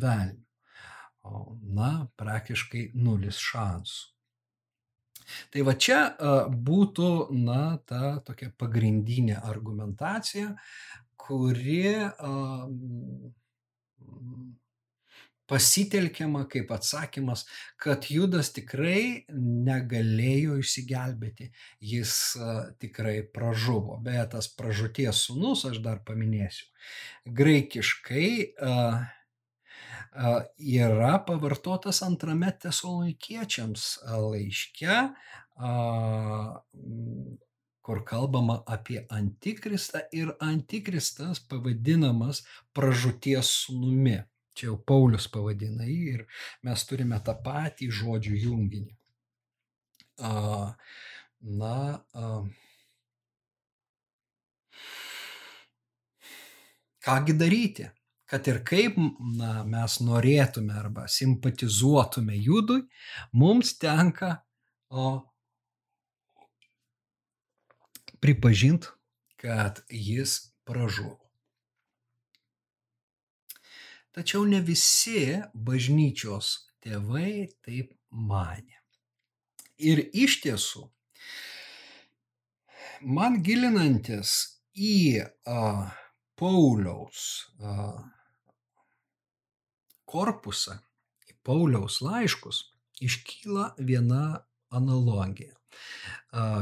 [0.00, 0.42] velniu.
[1.76, 4.15] Na, praktiškai nulis šansų.
[5.54, 6.00] Tai va čia
[6.50, 7.10] būtų,
[7.46, 10.52] na, ta tokia pagrindinė argumentacija,
[11.20, 11.86] kuri
[15.46, 17.44] pasitelkiama kaip atsakymas,
[17.78, 22.14] kad Judas tikrai negalėjo išsigelbėti, jis
[22.82, 24.00] tikrai pražuvo.
[24.02, 26.66] Beje, tas pražūties sunus, aš dar paminėsiu,
[27.26, 28.30] graikiškai
[30.16, 34.96] yra pavartotas antrame tesalonikiečiams laiške,
[37.86, 42.42] kur kalbama apie antikristą ir antikristas pavadinamas
[42.74, 44.16] pražūties sunumi.
[44.56, 46.22] Čia jau Paulius pavadina jį ir
[46.64, 48.94] mes turime tą patį žodžių junginį.
[51.60, 51.76] Na,
[57.04, 57.90] kągi daryti?
[58.26, 58.98] Kad ir kaip
[59.38, 62.82] na, mes norėtume arba simpatizuotume judui,
[63.32, 64.32] mums tenka
[64.90, 65.20] o,
[68.20, 68.90] pripažinti,
[69.38, 71.20] kad jis pražuvo.
[74.16, 78.80] Tačiau ne visi bažnyčios tėvai taip mane.
[79.76, 80.86] Ir iš tiesų,
[83.04, 84.32] man gilinantis
[84.72, 85.92] į a,
[86.36, 87.20] Pauliaus
[87.60, 87.76] a,
[90.08, 90.78] korpusą,
[91.28, 92.62] į Pauliaus laiškus,
[93.04, 94.22] iškyla viena
[94.74, 95.54] analogija,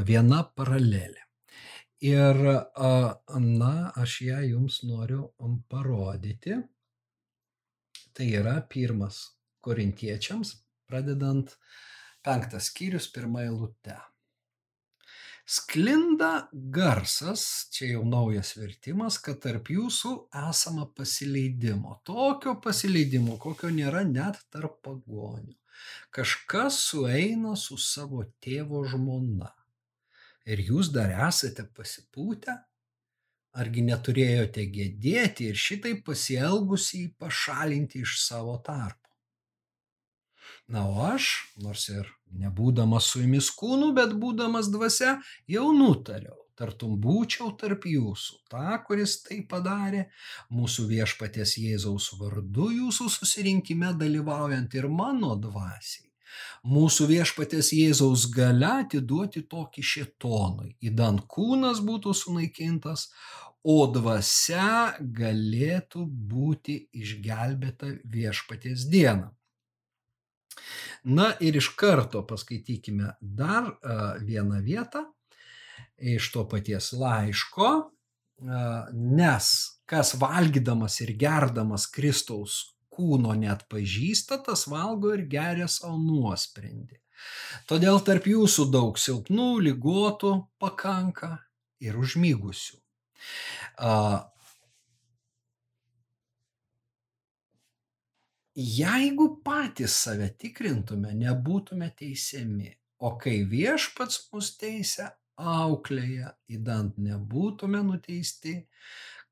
[0.09, 1.23] viena paralelė.
[2.05, 5.31] Ir, na, aš ją jums noriu
[5.73, 6.59] parodyti.
[8.15, 9.23] Tai yra pirmas
[9.65, 10.51] korintiečiams,
[10.87, 11.55] pradedant
[12.23, 13.97] penktas skyrius, pirmą eilutę.
[15.45, 21.99] Sklinda garsas, čia jau naujas vertimas, kad tarp jūsų esama pasileidimo.
[22.09, 25.53] Tokio pasileidimo, kokio nėra net tarp pagonių.
[26.15, 29.51] Kažkas sueina su savo tėvo žmona.
[30.49, 32.57] Ir jūs dar esate pasipūtę?
[33.61, 39.13] Argi neturėjote gėdėti ir šitai pasielgusiai pašalinti iš savo tarpo?
[40.73, 41.31] Na, o aš,
[41.61, 42.09] nors ir
[42.41, 45.19] nebūdamas su jumis kūnu, bet būdamas dvasia,
[45.51, 50.07] jau nutariau, tartum būčiau tarp jūsų, tą, kuris tai padarė,
[50.55, 56.11] mūsų viešpaties Jėzaus vardu jūsų susirinkime dalyvaujant ir mano dvasiai.
[56.67, 63.11] Mūsų viešpatės Jėzaus gale atiduoti tokį šetonui, įdant kūnas būtų sunaikintas,
[63.65, 69.31] o dvasia galėtų būti išgelbėta viešpatės dieną.
[71.05, 73.73] Na ir iš karto paskaitykime dar
[74.25, 75.05] vieną vietą
[75.99, 77.71] iš to paties laiško,
[78.93, 79.49] nes
[79.89, 87.01] kas valgydamas ir gerdamas Kristaus kūno net pažįsta, tas valgo ir geria savo nuosprendį.
[87.71, 91.39] Todėl tarp jūsų daug silpnų, lygotų pakanka
[91.83, 92.79] ir užmygusių.
[98.55, 102.71] Jeigu patys save tikrintume, nebūtume teisiami,
[103.05, 108.61] o kai viešpats mus teisia, auklėja, įdant nebūtume nuteisti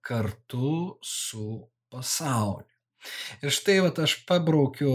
[0.02, 1.62] kartu su
[1.92, 2.66] pasauliu.
[3.42, 4.92] Ir štai vat, aš pabraukiu,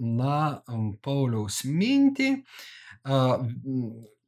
[0.00, 0.38] na,
[1.04, 2.30] Pauliaus mintį.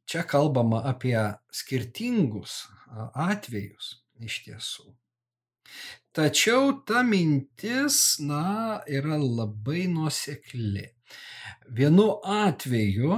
[0.05, 1.17] Čia kalbama apie
[1.53, 2.63] skirtingus
[3.13, 3.95] atvejus
[4.25, 4.89] iš tiesų.
[6.15, 10.85] Tačiau ta mintis, na, yra labai nuosekli.
[11.75, 13.17] Vienu atveju,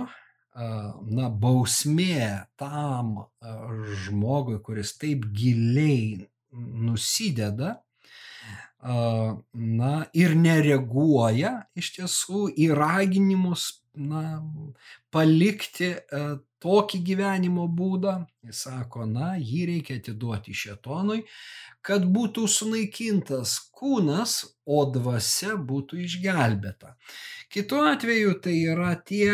[0.57, 3.19] na, bausmė tam
[4.05, 6.25] žmogui, kuris taip giliai
[6.87, 7.75] nusideda,
[8.81, 14.39] na, ir nereaguoja iš tiesų į raginimus, na,
[15.13, 15.93] palikti
[16.65, 21.23] tokį gyvenimo būdą, Jis sako, na, jį reikia atiduoti šetonui,
[21.83, 26.93] kad būtų sunaikintas kūnas, o dvasia būtų išgelbėta.
[27.51, 29.29] Kitu atveju tai yra tie,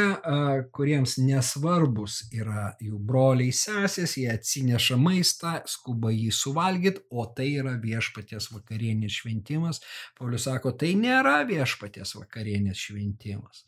[0.76, 7.74] kuriems nesvarbus yra jų broliai sesės, jie atsineša maistą, skuba jį suvalgyti, o tai yra
[7.82, 9.82] viešpaties vakarienės šventimas.
[10.20, 13.66] Paulius sako, tai nėra viešpaties vakarienės šventimas.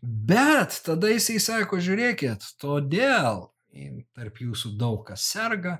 [0.00, 3.44] Bet tada jisai sako, žiūrėkit, todėl
[4.16, 5.78] tarp jūsų daug kas serga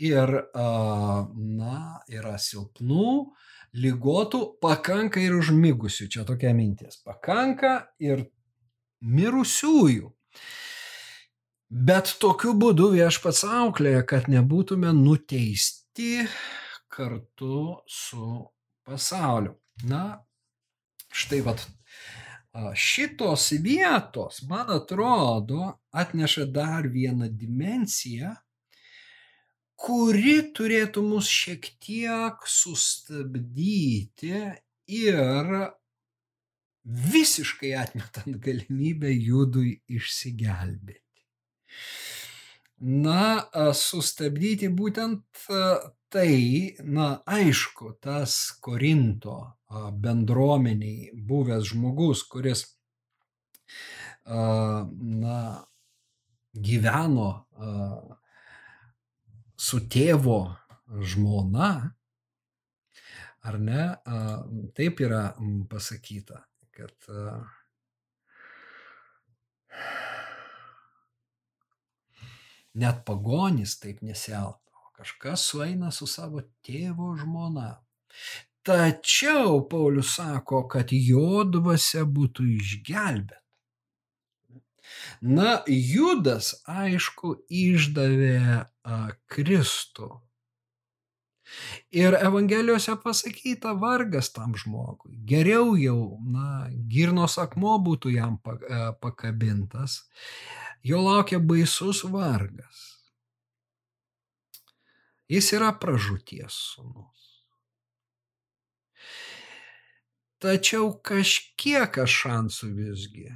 [0.00, 1.78] ir, na,
[2.10, 3.12] yra silpnų,
[3.78, 8.26] lygotų, pakanka ir užmigusių, čia tokia mintis, pakanka ir
[9.04, 10.12] mirusiųjų.
[11.68, 16.24] Bet tokiu būdu viešpats auklėja, kad nebūtume nuteisti
[16.88, 18.46] kartu su
[18.88, 19.52] pasauliu.
[19.84, 20.24] Na,
[21.12, 21.60] štai vad
[22.74, 28.34] šitos vietos, man atrodo, atneša dar vieną dimenciją,
[29.78, 34.32] kuri turėtų mus šiek tiek sustabdyti
[34.98, 35.52] ir
[37.12, 41.04] visiškai atmetant galimybę judui išsigelbėti.
[42.78, 43.44] Na,
[43.74, 45.46] sustabdyti būtent
[46.14, 46.34] tai,
[46.82, 52.64] na, aišku, tas Korinto bendruomeniai buvęs žmogus, kuris,
[54.28, 55.38] na,
[56.68, 57.28] gyveno
[59.58, 60.40] su tėvo
[61.12, 61.70] žmona,
[63.48, 63.84] ar ne,
[64.76, 65.22] taip yra
[65.70, 66.42] pasakyta,
[66.72, 67.10] kad
[72.78, 74.64] net pagonys taip nesielgdavo.
[74.98, 77.76] Kažkas sueina su savo tėvo žmona.
[78.66, 83.42] Tačiau Paulius sako, kad jo dvasia būtų išgelbėta.
[85.20, 88.98] Na, Judas, aišku, išdavė a,
[89.30, 90.08] Kristų.
[91.90, 95.16] Ir Evangelijose pasakyta vargas tam žmogui.
[95.28, 98.36] Geriau jau, na, girnos akmo būtų jam
[99.00, 100.02] pakabintas.
[100.84, 102.84] Jo laukia baisus vargas.
[105.28, 107.27] Jis yra pražūties sunus.
[110.38, 113.28] Tačiau kažkiek aš šansų visgi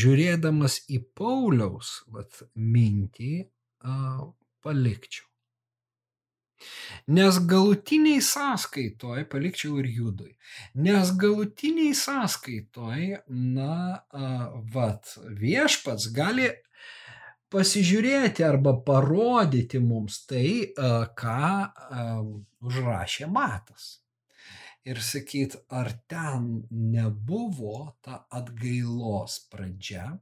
[0.00, 3.32] žiūrėdamas į Pauliaus vat, mintį,
[4.64, 5.26] palikčiau.
[7.12, 10.32] Nes galutiniai sąskaitoj, palikčiau ir judui,
[10.80, 13.76] nes galutiniai sąskaitoj, na,
[14.72, 15.12] vat,
[15.42, 16.48] viešpats gali
[17.52, 20.72] pasižiūrėti arba parodyti mums tai,
[21.20, 21.52] ką
[22.64, 23.92] užrašė Matas
[24.86, 30.14] ir sakyt, ar ten nebuvo ta atgailos pradžia.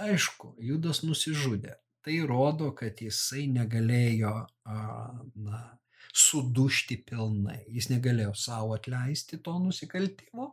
[0.00, 1.76] Aišku, Judas nusižudė.
[2.02, 4.32] Tai rodo, kad jisai negalėjo
[4.66, 5.60] na,
[6.12, 7.60] sudušti pilnai.
[7.70, 10.48] Jis negalėjo savo atleisti to nusikaltimo.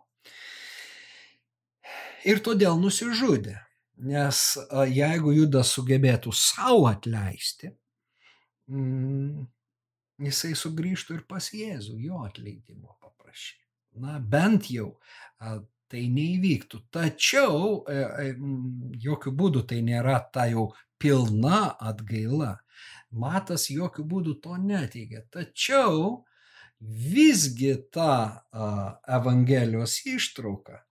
[2.30, 3.56] Ir todėl nusižudė.
[4.10, 4.42] Nes
[4.92, 7.72] jeigu Judas sugebėtų savo atleisti,
[8.72, 9.48] mm,
[10.20, 13.66] jisai sugrįžtų ir pas Jėzų, jo atleidimo paprašytų.
[14.04, 14.94] Na, bent jau
[15.90, 16.84] tai neįvyktų.
[16.94, 18.34] Tačiau e, e,
[19.06, 20.70] jokių būdų tai nėra ta jau
[21.02, 22.58] pilna atgaila.
[23.10, 25.24] Matas jokių būdų to neteigia.
[25.34, 26.26] Tačiau
[26.80, 28.46] visgi ta
[29.10, 30.84] Evangelijos ištrauka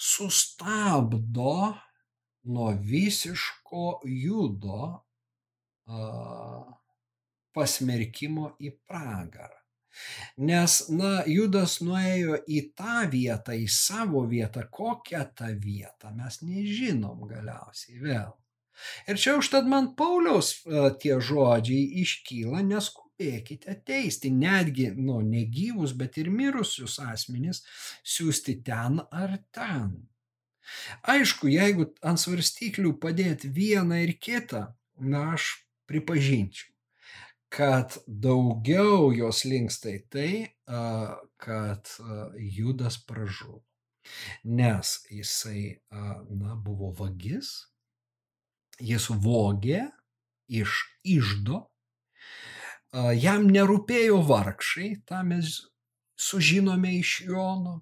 [0.00, 1.76] sustabdo
[2.42, 5.04] nuo visiško judo
[7.56, 9.60] pasmerkimo į pragarą.
[10.48, 17.26] Nes, na, Judas nuėjo į tą vietą, į savo vietą, kokią tą vietą mes nežinom
[17.28, 18.30] galiausiai vėl.
[19.10, 20.52] Ir čia užtat man Pauliaus
[21.02, 27.60] tie žodžiai iškyla, neskubėkite teisti, netgi, nu, negyvus, bet ir mirusius asmenys
[28.14, 29.92] siūsti ten ar ten.
[31.12, 34.68] Aišku, jeigu ant svarstyklių padėti vieną ir kitą,
[35.02, 35.56] na, aš
[35.90, 36.70] pripažinčiau
[37.50, 40.30] kad daugiau jos linksta į tai,
[41.42, 41.90] kad
[42.38, 43.64] Judas pražuvo.
[44.44, 47.50] Nes jisai, na, buvo vagis,
[48.80, 49.82] jis vogė
[50.48, 51.66] iš išdo,
[53.18, 55.60] jam nerūpėjo vargšai, tą mes
[56.18, 57.80] sužinome iš Jono.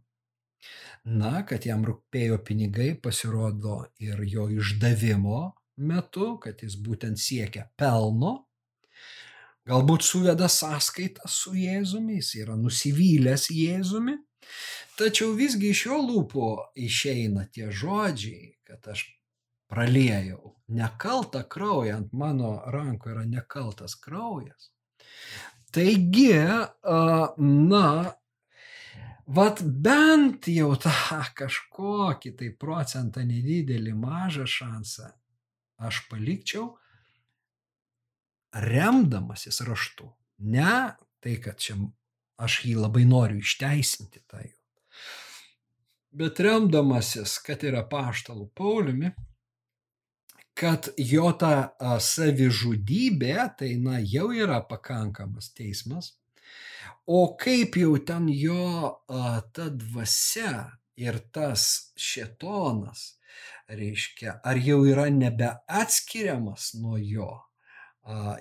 [1.09, 8.47] Na, kad jam rūpėjo pinigai, pasirodo ir jo išdavimo metu, kad jis būtent siekia pelno
[9.69, 14.16] Galbūt suveda sąskaitą su Jėzumi, jis yra nusivylęs Jėzumi,
[14.97, 16.49] tačiau visgi iš jo lūpų
[16.89, 19.05] išeina tie žodžiai, kad aš
[19.69, 24.71] praliejau nekaltą kraują, ant mano rankų yra nekaltas kraujas.
[25.73, 26.33] Taigi,
[27.37, 27.85] na,
[29.29, 35.12] vat bent jau tą kažkokį tai procentą nedidelį mažą šansą
[35.79, 36.71] aš palikčiau
[38.53, 40.09] remdamasis raštu.
[40.38, 41.76] Ne tai, kad čia
[42.38, 44.53] aš jį labai noriu išteisinti jau.
[46.18, 49.11] Bet remdamasis, kad yra paštalų Pauliumi,
[50.59, 56.14] kad jo ta savižudybė, tai na, jau yra pakankamas teismas,
[57.07, 63.05] o kaip jau ten jo a, ta dvasia ir tas šetonas,
[63.68, 67.30] reiškia, ar jau yra nebeatskiriamas nuo jo,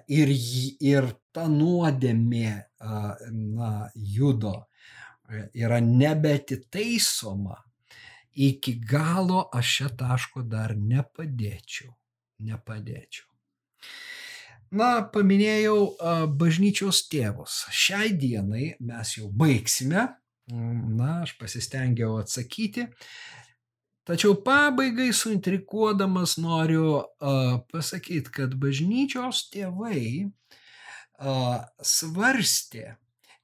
[0.07, 0.33] ir,
[0.79, 4.55] ir ta nuodėmė, na, judo,
[5.53, 7.61] yra nebetitaisoma,
[8.37, 11.95] iki galo aš šią taško dar nepadėčiau
[12.43, 13.25] nepadėčiau.
[14.77, 15.77] Na, paminėjau
[16.39, 17.61] bažnyčios tėvus.
[17.71, 20.09] Šiai dienai mes jau baigsime.
[20.47, 22.87] Na, aš pasistengiau atsakyti.
[24.07, 32.93] Tačiau pabaigai suintrikuodamas noriu uh, pasakyti, kad bažnyčios tėvai uh, svarstė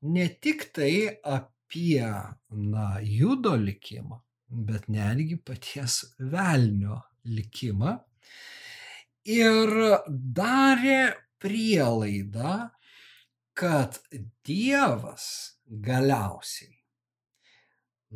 [0.07, 0.93] ne tik tai
[1.27, 2.07] apie
[2.49, 5.97] na, judo likimą, bet netgi paties
[6.31, 7.97] velnio likimą
[9.35, 9.75] ir
[10.39, 11.01] darė
[11.43, 12.55] prielaidą,
[13.51, 13.99] kad
[14.47, 15.27] Dievas
[15.67, 16.79] galiausiai,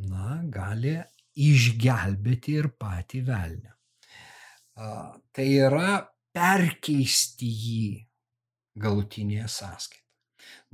[0.07, 0.95] na, gali
[1.37, 3.73] išgelbėti ir patį velnę.
[5.33, 6.01] Tai yra
[6.35, 7.87] perkeisti jį
[8.77, 10.03] galutinėje sąskaitoje.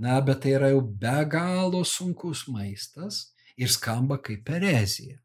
[0.04, 5.20] Na, bet tai yra jau be galo sunkus maistas ir skamba kaip erezija.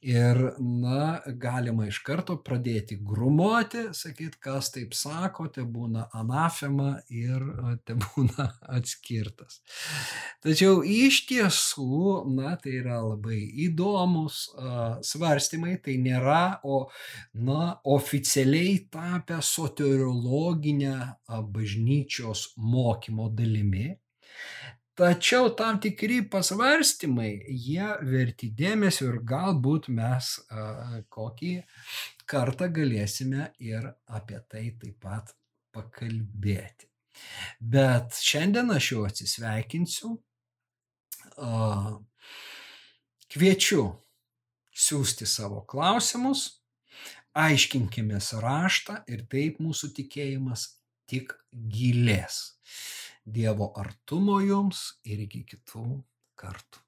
[0.00, 7.42] Ir, na, galima iš karto pradėti grumoti, sakyti, kas taip sako, te būna anafema ir
[7.86, 8.46] te būna
[8.78, 9.58] atskirtas.
[10.44, 12.04] Tačiau iš tiesų,
[12.36, 16.84] na, tai yra labai įdomus uh, svarstymai, tai nėra, o,
[17.34, 23.96] na, oficialiai tapę soteriologinę uh, bažnyčios mokymo dalimi.
[24.98, 30.64] Tačiau tam tikri pasvarstymai, jie verti dėmesio ir galbūt mes a,
[31.14, 31.52] kokį
[32.26, 33.86] kartą galėsime ir
[34.18, 35.30] apie tai taip pat
[35.76, 36.90] pakalbėti.
[37.60, 40.16] Bet šiandien aš jau atsisveikinsiu.
[41.38, 41.94] A,
[43.30, 43.86] kviečiu
[44.74, 46.46] siūsti savo klausimus,
[47.38, 50.68] aiškinkime raštą ir taip mūsų tikėjimas
[51.06, 52.58] tik gilės.
[53.36, 55.84] Dievo artumo jums ir iki kitų
[56.40, 56.87] kartų.